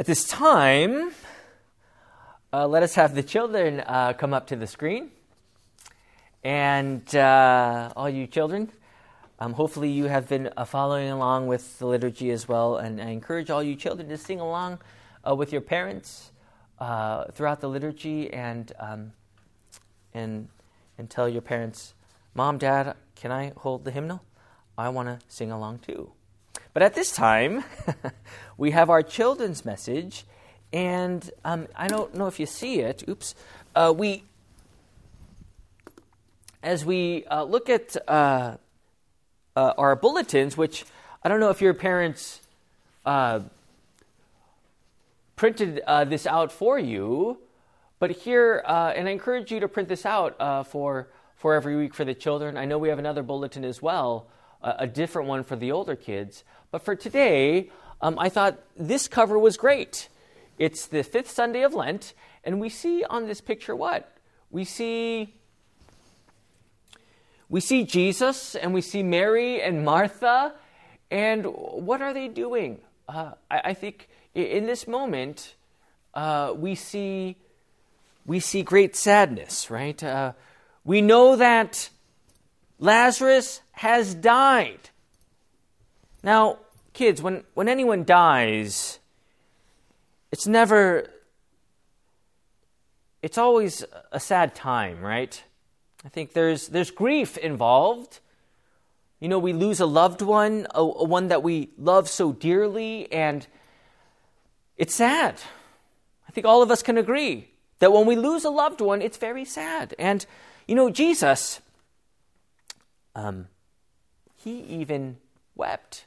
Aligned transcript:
At 0.00 0.06
this 0.06 0.26
time, 0.26 1.10
uh, 2.54 2.66
let 2.66 2.82
us 2.82 2.94
have 2.94 3.14
the 3.14 3.22
children 3.22 3.80
uh, 3.80 4.14
come 4.14 4.32
up 4.32 4.46
to 4.46 4.56
the 4.56 4.66
screen. 4.66 5.10
And 6.42 7.14
uh, 7.14 7.92
all 7.94 8.08
you 8.08 8.26
children, 8.26 8.72
um, 9.38 9.52
hopefully 9.52 9.90
you 9.90 10.06
have 10.06 10.26
been 10.26 10.48
uh, 10.56 10.64
following 10.64 11.10
along 11.10 11.48
with 11.48 11.78
the 11.78 11.86
liturgy 11.86 12.30
as 12.30 12.48
well. 12.48 12.78
And 12.78 12.98
I 12.98 13.10
encourage 13.10 13.50
all 13.50 13.62
you 13.62 13.76
children 13.76 14.08
to 14.08 14.16
sing 14.16 14.40
along 14.40 14.78
uh, 15.22 15.34
with 15.34 15.52
your 15.52 15.60
parents 15.60 16.32
uh, 16.78 17.26
throughout 17.32 17.60
the 17.60 17.68
liturgy 17.68 18.32
and, 18.32 18.72
um, 18.80 19.12
and, 20.14 20.48
and 20.96 21.10
tell 21.10 21.28
your 21.28 21.42
parents, 21.42 21.92
Mom, 22.32 22.56
Dad, 22.56 22.96
can 23.16 23.32
I 23.32 23.52
hold 23.54 23.84
the 23.84 23.90
hymnal? 23.90 24.22
I 24.78 24.88
want 24.88 25.08
to 25.08 25.18
sing 25.28 25.52
along 25.52 25.80
too. 25.80 26.12
But 26.72 26.82
at 26.82 26.94
this 26.94 27.12
time, 27.12 27.64
we 28.56 28.70
have 28.70 28.90
our 28.90 29.02
children's 29.02 29.64
message, 29.64 30.24
and 30.72 31.28
um, 31.44 31.66
I 31.74 31.88
don't 31.88 32.14
know 32.14 32.26
if 32.26 32.38
you 32.38 32.46
see 32.46 32.80
it. 32.80 33.02
Oops. 33.08 33.34
Uh, 33.74 33.92
we, 33.96 34.24
as 36.62 36.84
we 36.84 37.24
uh, 37.26 37.44
look 37.44 37.68
at 37.68 37.96
uh, 38.08 38.56
uh 39.56 39.72
our 39.76 39.96
bulletins, 39.96 40.56
which 40.56 40.84
I 41.24 41.28
don't 41.28 41.40
know 41.40 41.50
if 41.50 41.60
your 41.60 41.74
parents 41.74 42.40
uh, 43.04 43.40
printed 45.34 45.80
uh, 45.86 46.04
this 46.04 46.26
out 46.26 46.52
for 46.52 46.78
you, 46.78 47.38
but 47.98 48.10
here, 48.10 48.62
and 48.66 49.08
I 49.08 49.12
encourage 49.12 49.50
you 49.50 49.60
to 49.60 49.68
print 49.68 49.88
this 49.88 50.06
out 50.06 50.68
for 50.68 51.08
for 51.34 51.54
every 51.54 51.74
week 51.74 51.94
for 51.94 52.04
the 52.04 52.14
children. 52.14 52.58
I 52.58 52.66
know 52.66 52.76
we 52.76 52.90
have 52.90 52.98
another 52.98 53.22
bulletin 53.22 53.64
as 53.64 53.80
well, 53.80 54.26
a 54.62 54.86
different 54.86 55.28
one 55.28 55.44
for 55.44 55.56
the 55.56 55.72
older 55.72 55.96
kids. 55.96 56.44
But 56.70 56.84
for 56.84 56.94
today, 56.94 57.70
um, 58.00 58.18
I 58.18 58.28
thought 58.28 58.58
this 58.76 59.08
cover 59.08 59.38
was 59.38 59.56
great. 59.56 60.08
It's 60.58 60.86
the 60.86 61.02
fifth 61.02 61.30
Sunday 61.30 61.62
of 61.62 61.74
Lent, 61.74 62.14
and 62.44 62.60
we 62.60 62.68
see 62.68 63.04
on 63.04 63.26
this 63.26 63.40
picture 63.40 63.74
what? 63.74 64.14
We 64.50 64.64
see 64.64 65.34
we 67.48 67.60
see 67.60 67.84
Jesus 67.84 68.54
and 68.54 68.72
we 68.72 68.80
see 68.80 69.02
Mary 69.02 69.60
and 69.60 69.84
Martha, 69.84 70.54
and 71.10 71.44
what 71.44 72.00
are 72.00 72.14
they 72.14 72.28
doing? 72.28 72.80
Uh, 73.08 73.32
I, 73.50 73.60
I, 73.64 73.74
think 73.74 74.08
in 74.34 74.66
this 74.66 74.86
moment 74.86 75.56
uh, 76.14 76.52
we 76.54 76.76
see 76.76 77.36
we 78.24 78.38
see 78.38 78.62
great 78.62 78.94
sadness, 78.94 79.68
right? 79.68 80.00
Uh, 80.02 80.32
we 80.84 81.02
know 81.02 81.34
that 81.36 81.90
Lazarus 82.80 83.60
has 83.72 84.14
died. 84.14 84.88
Now, 86.22 86.58
kids, 86.94 87.22
when, 87.22 87.44
when 87.54 87.68
anyone 87.68 88.04
dies, 88.04 88.98
it's 90.32 90.46
never, 90.46 91.06
it's 93.22 93.36
always 93.36 93.84
a 94.10 94.18
sad 94.18 94.54
time, 94.54 95.00
right? 95.02 95.42
I 96.04 96.08
think 96.08 96.32
there's, 96.32 96.68
there's 96.68 96.90
grief 96.90 97.36
involved. 97.36 98.20
You 99.20 99.28
know, 99.28 99.38
we 99.38 99.52
lose 99.52 99.80
a 99.80 99.86
loved 99.86 100.22
one, 100.22 100.66
a, 100.74 100.80
a 100.80 101.04
one 101.04 101.28
that 101.28 101.42
we 101.42 101.68
love 101.76 102.08
so 102.08 102.32
dearly, 102.32 103.12
and 103.12 103.46
it's 104.78 104.94
sad. 104.94 105.42
I 106.26 106.32
think 106.32 106.46
all 106.46 106.62
of 106.62 106.70
us 106.70 106.82
can 106.82 106.96
agree 106.96 107.50
that 107.80 107.92
when 107.92 108.06
we 108.06 108.16
lose 108.16 108.44
a 108.46 108.50
loved 108.50 108.80
one, 108.80 109.02
it's 109.02 109.18
very 109.18 109.44
sad. 109.44 109.94
And, 109.98 110.24
you 110.66 110.74
know, 110.74 110.88
Jesus, 110.88 111.60
um, 113.14 113.48
he 114.36 114.60
even 114.60 115.16
wept. 115.54 116.06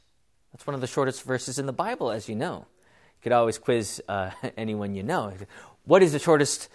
That's 0.51 0.65
one 0.67 0.73
of 0.75 0.81
the 0.81 0.87
shortest 0.87 1.23
verses 1.23 1.59
in 1.59 1.65
the 1.65 1.73
Bible, 1.73 2.11
as 2.11 2.29
you 2.29 2.35
know. 2.35 2.65
You 2.67 3.23
could 3.23 3.31
always 3.31 3.57
quiz 3.57 4.01
uh, 4.07 4.31
anyone 4.57 4.95
you 4.95 5.03
know. 5.03 5.33
What 5.85 6.03
is 6.03 6.11
the 6.11 6.19
shortest 6.19 6.69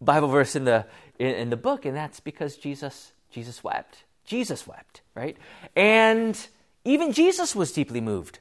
Bible 0.00 0.28
verse 0.28 0.56
in 0.56 0.64
the 0.64 0.86
in, 1.18 1.34
in 1.34 1.50
the 1.50 1.56
book? 1.56 1.84
And 1.84 1.96
that's 1.96 2.20
because 2.20 2.56
Jesus 2.56 3.12
Jesus 3.30 3.62
wept. 3.62 4.04
Jesus 4.24 4.66
wept, 4.66 5.02
right? 5.14 5.36
And 5.74 6.38
even 6.84 7.12
Jesus 7.12 7.54
was 7.54 7.72
deeply 7.72 8.00
moved 8.00 8.40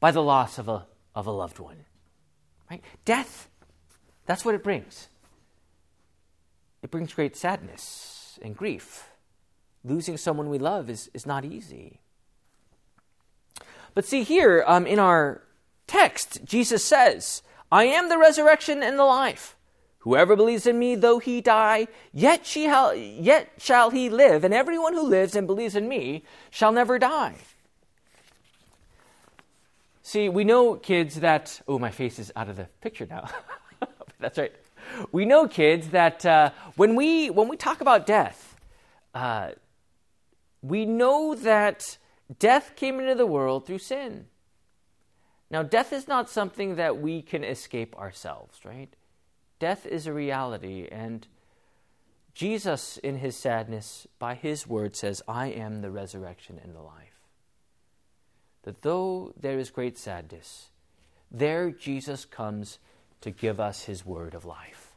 by 0.00 0.10
the 0.10 0.22
loss 0.22 0.58
of 0.58 0.68
a 0.68 0.86
of 1.14 1.26
a 1.26 1.30
loved 1.30 1.58
one. 1.58 1.84
Right? 2.70 2.82
Death, 3.04 3.48
that's 4.26 4.44
what 4.44 4.54
it 4.54 4.64
brings. 4.64 5.08
It 6.82 6.90
brings 6.90 7.12
great 7.12 7.36
sadness 7.36 8.38
and 8.42 8.56
grief. 8.56 9.11
Losing 9.84 10.16
someone 10.16 10.48
we 10.48 10.58
love 10.58 10.88
is, 10.88 11.10
is 11.12 11.26
not 11.26 11.44
easy. 11.44 12.00
But 13.94 14.04
see 14.04 14.22
here 14.22 14.64
um, 14.66 14.86
in 14.86 14.98
our 14.98 15.42
text, 15.86 16.44
Jesus 16.44 16.84
says, 16.84 17.42
I 17.70 17.84
am 17.84 18.08
the 18.08 18.18
resurrection 18.18 18.82
and 18.82 18.98
the 18.98 19.04
life. 19.04 19.56
Whoever 20.00 20.34
believes 20.34 20.66
in 20.66 20.78
me, 20.78 20.94
though 20.96 21.20
he 21.20 21.40
die, 21.40 21.86
yet, 22.12 22.44
shall, 22.44 22.94
yet 22.94 23.50
shall 23.58 23.90
he 23.90 24.10
live, 24.10 24.42
and 24.42 24.52
everyone 24.52 24.94
who 24.94 25.06
lives 25.06 25.36
and 25.36 25.46
believes 25.46 25.76
in 25.76 25.88
me 25.88 26.24
shall 26.50 26.72
never 26.72 26.98
die. 26.98 27.36
See, 30.02 30.28
we 30.28 30.42
know, 30.42 30.74
kids, 30.74 31.20
that. 31.20 31.62
Oh, 31.68 31.78
my 31.78 31.90
face 31.90 32.18
is 32.18 32.32
out 32.34 32.48
of 32.48 32.56
the 32.56 32.64
picture 32.80 33.06
now. 33.08 33.28
That's 34.20 34.38
right. 34.38 34.52
We 35.12 35.24
know, 35.24 35.46
kids, 35.46 35.88
that 35.90 36.26
uh, 36.26 36.50
when, 36.74 36.96
we, 36.96 37.30
when 37.30 37.46
we 37.46 37.56
talk 37.56 37.80
about 37.80 38.04
death, 38.04 38.56
uh, 39.14 39.52
we 40.62 40.86
know 40.86 41.34
that 41.34 41.98
Death 42.38 42.76
came 42.76 43.00
into 43.00 43.14
the 43.14 43.26
world 43.26 43.66
through 43.66 43.78
sin. 43.78 44.26
Now, 45.50 45.62
death 45.62 45.92
is 45.92 46.08
not 46.08 46.30
something 46.30 46.76
that 46.76 46.98
we 46.98 47.20
can 47.20 47.44
escape 47.44 47.96
ourselves, 47.96 48.64
right? 48.64 48.94
Death 49.58 49.84
is 49.86 50.06
a 50.06 50.12
reality, 50.12 50.88
and 50.90 51.26
Jesus, 52.34 52.96
in 52.98 53.18
his 53.18 53.36
sadness, 53.36 54.06
by 54.18 54.34
his 54.34 54.66
word, 54.66 54.96
says, 54.96 55.20
I 55.28 55.48
am 55.48 55.82
the 55.82 55.90
resurrection 55.90 56.58
and 56.62 56.74
the 56.74 56.80
life. 56.80 57.20
That 58.62 58.82
though 58.82 59.34
there 59.38 59.58
is 59.58 59.70
great 59.70 59.98
sadness, 59.98 60.70
there 61.30 61.70
Jesus 61.70 62.24
comes 62.24 62.78
to 63.20 63.30
give 63.30 63.60
us 63.60 63.84
his 63.84 64.06
word 64.06 64.34
of 64.34 64.44
life. 64.44 64.96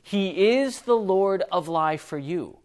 He 0.00 0.58
is 0.58 0.82
the 0.82 0.96
Lord 0.96 1.42
of 1.50 1.66
life 1.66 2.02
for 2.02 2.18
you. 2.18 2.58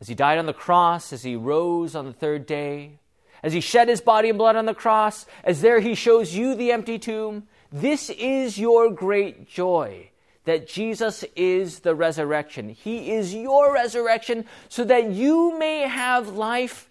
As 0.00 0.08
he 0.08 0.14
died 0.14 0.38
on 0.38 0.46
the 0.46 0.52
cross, 0.52 1.12
as 1.12 1.22
he 1.22 1.36
rose 1.36 1.94
on 1.94 2.04
the 2.04 2.12
third 2.12 2.46
day, 2.46 2.98
as 3.42 3.52
he 3.52 3.60
shed 3.60 3.88
his 3.88 4.00
body 4.00 4.28
and 4.28 4.38
blood 4.38 4.56
on 4.56 4.66
the 4.66 4.74
cross, 4.74 5.26
as 5.44 5.60
there 5.60 5.80
he 5.80 5.94
shows 5.94 6.34
you 6.34 6.54
the 6.54 6.72
empty 6.72 6.98
tomb, 6.98 7.46
this 7.72 8.10
is 8.10 8.58
your 8.58 8.90
great 8.90 9.48
joy 9.48 10.10
that 10.44 10.68
Jesus 10.68 11.24
is 11.34 11.80
the 11.80 11.94
resurrection. 11.94 12.68
He 12.68 13.12
is 13.12 13.34
your 13.34 13.72
resurrection 13.74 14.46
so 14.68 14.84
that 14.84 15.10
you 15.10 15.58
may 15.58 15.80
have 15.80 16.28
life 16.28 16.88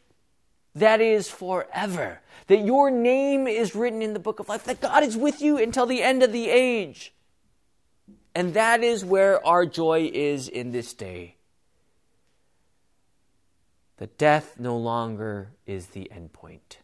that 0.75 0.99
is 0.99 1.29
forever. 1.29 2.19
That 2.47 2.65
your 2.65 2.91
name 2.91 3.47
is 3.47 3.73
written 3.73 4.01
in 4.01 4.13
the 4.13 4.19
book 4.19 4.39
of 4.39 4.49
life, 4.49 4.65
that 4.65 4.81
God 4.81 5.03
is 5.03 5.15
with 5.15 5.41
you 5.41 5.57
until 5.57 5.85
the 5.85 6.03
end 6.03 6.21
of 6.21 6.31
the 6.33 6.49
age. 6.49 7.13
And 8.35 8.53
that 8.53 8.83
is 8.83 9.05
where 9.05 9.45
our 9.47 9.65
joy 9.65 10.11
is 10.13 10.49
in 10.49 10.71
this 10.71 10.93
day 10.93 11.34
that 13.97 14.17
death 14.17 14.59
no 14.59 14.77
longer 14.77 15.51
is 15.65 15.87
the 15.87 16.11
end 16.11 16.33
point, 16.33 16.79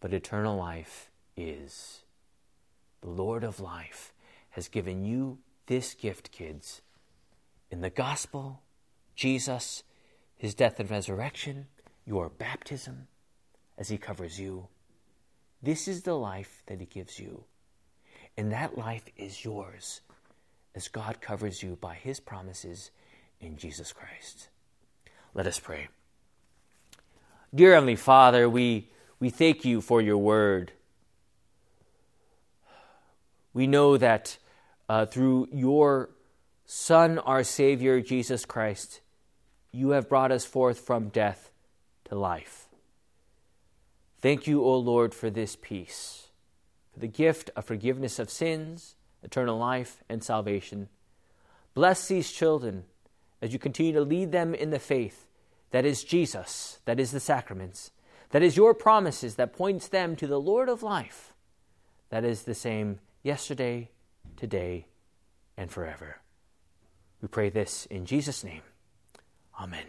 but 0.00 0.12
eternal 0.12 0.56
life 0.56 1.10
is. 1.36 2.02
The 3.00 3.10
Lord 3.10 3.44
of 3.44 3.60
life 3.60 4.12
has 4.50 4.68
given 4.68 5.04
you 5.04 5.38
this 5.66 5.94
gift, 5.94 6.30
kids. 6.32 6.82
In 7.70 7.80
the 7.80 7.90
gospel, 7.90 8.62
Jesus, 9.14 9.82
his 10.36 10.54
death 10.54 10.78
and 10.80 10.90
resurrection, 10.90 11.66
your 12.04 12.28
baptism, 12.28 13.08
as 13.78 13.88
he 13.88 13.98
covers 13.98 14.38
you. 14.38 14.68
This 15.62 15.88
is 15.88 16.02
the 16.02 16.14
life 16.14 16.62
that 16.66 16.80
he 16.80 16.86
gives 16.86 17.18
you. 17.18 17.44
And 18.36 18.52
that 18.52 18.76
life 18.76 19.08
is 19.16 19.44
yours 19.44 20.02
as 20.74 20.88
God 20.88 21.20
covers 21.20 21.62
you 21.62 21.76
by 21.80 21.94
his 21.94 22.20
promises 22.20 22.90
in 23.40 23.56
Jesus 23.56 23.92
Christ. 23.92 24.48
Let 25.34 25.46
us 25.46 25.58
pray. 25.58 25.88
Dear 27.54 27.74
Heavenly 27.74 27.96
Father, 27.96 28.48
we, 28.48 28.88
we 29.20 29.30
thank 29.30 29.64
you 29.64 29.80
for 29.80 30.00
your 30.02 30.18
word. 30.18 30.72
We 33.52 33.66
know 33.66 33.96
that 33.96 34.38
uh, 34.88 35.06
through 35.06 35.48
your 35.52 36.10
Son, 36.66 37.18
our 37.18 37.44
Savior, 37.44 38.00
Jesus 38.00 38.44
Christ, 38.44 39.00
you 39.72 39.90
have 39.90 40.08
brought 40.08 40.32
us 40.32 40.44
forth 40.44 40.80
from 40.80 41.08
death 41.08 41.50
to 42.06 42.14
life. 42.14 42.66
Thank 44.20 44.46
you, 44.46 44.64
O 44.64 44.76
Lord, 44.76 45.14
for 45.14 45.30
this 45.30 45.56
peace, 45.56 46.28
for 46.92 47.00
the 47.00 47.06
gift 47.06 47.50
of 47.54 47.64
forgiveness 47.64 48.18
of 48.18 48.30
sins, 48.30 48.96
eternal 49.22 49.58
life, 49.58 50.02
and 50.08 50.24
salvation. 50.24 50.88
Bless 51.74 52.08
these 52.08 52.32
children 52.32 52.84
as 53.42 53.52
you 53.52 53.58
continue 53.58 53.92
to 53.92 54.00
lead 54.00 54.32
them 54.32 54.54
in 54.54 54.70
the 54.70 54.78
faith 54.78 55.26
that 55.70 55.84
is 55.84 56.04
Jesus, 56.04 56.80
that 56.84 57.00
is 57.00 57.10
the 57.10 57.20
sacraments, 57.20 57.90
that 58.30 58.42
is 58.42 58.56
your 58.56 58.74
promises 58.74 59.34
that 59.34 59.52
points 59.52 59.88
them 59.88 60.16
to 60.16 60.26
the 60.26 60.40
Lord 60.40 60.68
of 60.68 60.82
life. 60.82 61.32
that 62.08 62.24
is 62.24 62.42
the 62.44 62.54
same 62.54 63.00
yesterday, 63.24 63.90
today, 64.36 64.86
and 65.56 65.70
forever. 65.70 66.20
We 67.20 67.28
pray 67.28 67.50
this 67.50 67.86
in 67.86 68.06
Jesus' 68.06 68.44
name. 68.44 68.62
Amen. 69.60 69.86